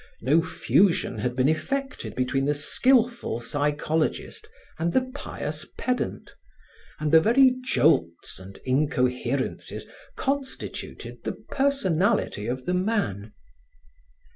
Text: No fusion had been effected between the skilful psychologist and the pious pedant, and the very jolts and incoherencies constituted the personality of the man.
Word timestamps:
No 0.23 0.41
fusion 0.41 1.19
had 1.19 1.35
been 1.35 1.47
effected 1.47 2.15
between 2.15 2.45
the 2.45 2.55
skilful 2.55 3.39
psychologist 3.39 4.49
and 4.79 4.91
the 4.93 5.11
pious 5.13 5.63
pedant, 5.77 6.33
and 6.99 7.11
the 7.11 7.21
very 7.21 7.55
jolts 7.63 8.39
and 8.39 8.57
incoherencies 8.65 9.85
constituted 10.15 11.19
the 11.23 11.33
personality 11.33 12.47
of 12.47 12.65
the 12.65 12.73
man. 12.73 13.31